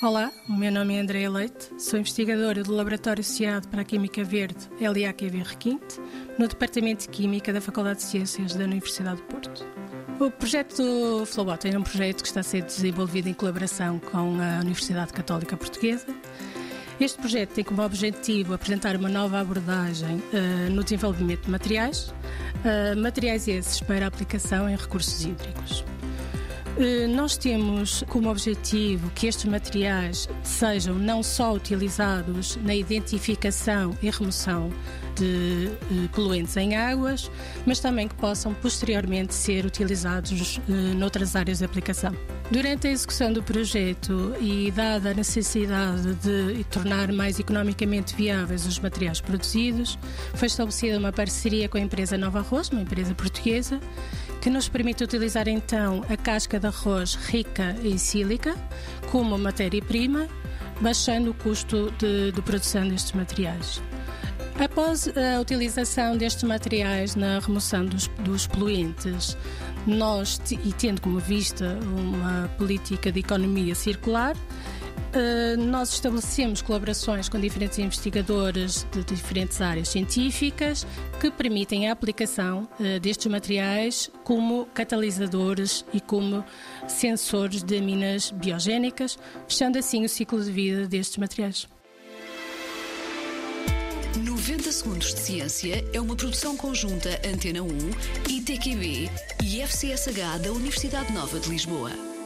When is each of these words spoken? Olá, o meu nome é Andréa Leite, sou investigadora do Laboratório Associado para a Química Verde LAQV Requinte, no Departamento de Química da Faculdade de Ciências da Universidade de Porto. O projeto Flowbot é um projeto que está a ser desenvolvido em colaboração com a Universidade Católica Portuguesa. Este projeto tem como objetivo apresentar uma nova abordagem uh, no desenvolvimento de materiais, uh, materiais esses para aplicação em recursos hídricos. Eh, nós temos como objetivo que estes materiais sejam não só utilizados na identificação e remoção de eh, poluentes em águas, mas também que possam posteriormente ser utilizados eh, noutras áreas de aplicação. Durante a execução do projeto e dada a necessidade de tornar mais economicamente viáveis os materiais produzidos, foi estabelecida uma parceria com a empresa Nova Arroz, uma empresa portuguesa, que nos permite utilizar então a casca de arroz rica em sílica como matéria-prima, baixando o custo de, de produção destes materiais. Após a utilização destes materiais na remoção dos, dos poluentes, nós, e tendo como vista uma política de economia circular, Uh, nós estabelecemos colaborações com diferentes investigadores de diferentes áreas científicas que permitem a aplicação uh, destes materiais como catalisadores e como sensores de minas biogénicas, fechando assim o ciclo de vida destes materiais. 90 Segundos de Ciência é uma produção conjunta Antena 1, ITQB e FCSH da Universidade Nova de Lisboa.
Olá, 0.00 0.30
o 0.48 0.52
meu 0.52 0.70
nome 0.70 0.94
é 0.94 1.00
Andréa 1.00 1.28
Leite, 1.28 1.72
sou 1.76 1.98
investigadora 1.98 2.62
do 2.62 2.72
Laboratório 2.72 3.20
Associado 3.20 3.66
para 3.66 3.80
a 3.80 3.84
Química 3.84 4.22
Verde 4.22 4.68
LAQV 4.80 5.42
Requinte, 5.42 6.00
no 6.38 6.46
Departamento 6.46 7.02
de 7.02 7.08
Química 7.08 7.52
da 7.52 7.60
Faculdade 7.60 7.98
de 7.98 8.04
Ciências 8.04 8.54
da 8.54 8.62
Universidade 8.62 9.16
de 9.16 9.22
Porto. 9.24 9.66
O 10.20 10.30
projeto 10.30 11.26
Flowbot 11.26 11.68
é 11.68 11.76
um 11.76 11.82
projeto 11.82 12.22
que 12.22 12.28
está 12.28 12.40
a 12.40 12.44
ser 12.44 12.62
desenvolvido 12.62 13.28
em 13.28 13.34
colaboração 13.34 13.98
com 13.98 14.40
a 14.40 14.60
Universidade 14.60 15.12
Católica 15.12 15.56
Portuguesa. 15.56 16.06
Este 17.00 17.18
projeto 17.18 17.54
tem 17.54 17.64
como 17.64 17.82
objetivo 17.82 18.54
apresentar 18.54 18.94
uma 18.94 19.08
nova 19.08 19.40
abordagem 19.40 20.18
uh, 20.18 20.70
no 20.70 20.84
desenvolvimento 20.84 21.46
de 21.46 21.50
materiais, 21.50 22.14
uh, 22.62 22.96
materiais 22.96 23.48
esses 23.48 23.80
para 23.80 24.06
aplicação 24.06 24.70
em 24.70 24.76
recursos 24.76 25.24
hídricos. 25.24 25.84
Eh, 26.78 27.08
nós 27.08 27.36
temos 27.36 28.04
como 28.08 28.30
objetivo 28.30 29.10
que 29.10 29.26
estes 29.26 29.46
materiais 29.46 30.28
sejam 30.44 30.94
não 30.94 31.24
só 31.24 31.52
utilizados 31.52 32.56
na 32.62 32.74
identificação 32.74 33.98
e 34.00 34.08
remoção 34.08 34.70
de 35.16 35.66
eh, 35.66 36.08
poluentes 36.12 36.56
em 36.56 36.76
águas, 36.76 37.28
mas 37.66 37.80
também 37.80 38.06
que 38.06 38.14
possam 38.14 38.54
posteriormente 38.54 39.34
ser 39.34 39.66
utilizados 39.66 40.60
eh, 40.68 40.72
noutras 40.94 41.34
áreas 41.34 41.58
de 41.58 41.64
aplicação. 41.64 42.14
Durante 42.50 42.86
a 42.86 42.90
execução 42.90 43.32
do 43.32 43.42
projeto 43.42 44.34
e 44.40 44.70
dada 44.70 45.10
a 45.10 45.14
necessidade 45.14 46.14
de 46.14 46.64
tornar 46.70 47.12
mais 47.12 47.40
economicamente 47.40 48.14
viáveis 48.14 48.64
os 48.64 48.78
materiais 48.78 49.20
produzidos, 49.20 49.98
foi 50.34 50.46
estabelecida 50.46 50.96
uma 50.96 51.12
parceria 51.12 51.68
com 51.68 51.76
a 51.76 51.80
empresa 51.80 52.16
Nova 52.16 52.38
Arroz, 52.38 52.70
uma 52.70 52.80
empresa 52.82 53.14
portuguesa, 53.14 53.80
que 54.40 54.50
nos 54.50 54.68
permite 54.68 55.04
utilizar 55.04 55.48
então 55.48 56.04
a 56.08 56.16
casca 56.16 56.58
de 56.60 56.66
arroz 56.66 57.14
rica 57.14 57.76
em 57.82 57.98
sílica 57.98 58.54
como 59.10 59.36
matéria-prima, 59.38 60.28
baixando 60.80 61.30
o 61.30 61.34
custo 61.34 61.92
de, 61.98 62.32
de 62.32 62.42
produção 62.42 62.88
destes 62.88 63.12
materiais. 63.12 63.82
Após 64.58 65.08
a 65.08 65.40
utilização 65.40 66.16
destes 66.16 66.42
materiais 66.42 67.14
na 67.14 67.38
remoção 67.38 67.84
dos, 67.84 68.08
dos 68.24 68.46
poluentes, 68.46 69.36
nós, 69.86 70.40
e 70.50 70.72
tendo 70.72 71.00
como 71.00 71.18
vista 71.18 71.78
uma 71.82 72.48
política 72.58 73.12
de 73.12 73.20
economia 73.20 73.74
circular, 73.74 74.36
Uh, 75.08 75.56
nós 75.56 75.94
estabelecemos 75.94 76.60
colaborações 76.60 77.30
com 77.30 77.40
diferentes 77.40 77.78
investigadores 77.78 78.86
de 78.92 79.02
diferentes 79.04 79.58
áreas 79.60 79.88
científicas 79.88 80.86
que 81.18 81.30
permitem 81.30 81.88
a 81.88 81.92
aplicação 81.92 82.68
uh, 82.78 83.00
destes 83.00 83.26
materiais 83.26 84.10
como 84.22 84.66
catalisadores 84.66 85.82
e 85.94 86.00
como 86.00 86.44
sensores 86.86 87.62
de 87.62 87.80
minas 87.80 88.30
biogénicas, 88.30 89.18
fechando 89.48 89.78
assim 89.78 90.04
o 90.04 90.08
ciclo 90.08 90.42
de 90.44 90.50
vida 90.52 90.86
destes 90.86 91.16
materiais. 91.16 91.66
90 94.18 94.72
Segundos 94.72 95.14
de 95.14 95.20
Ciência 95.20 95.84
é 95.92 96.00
uma 96.00 96.16
produção 96.16 96.56
conjunta 96.56 97.08
Antena 97.26 97.62
1, 97.62 97.68
ITQB 98.28 99.10
e 99.42 99.62
FCSH 99.62 100.42
da 100.42 100.52
Universidade 100.52 101.12
Nova 101.12 101.38
de 101.40 101.48
Lisboa. 101.48 102.17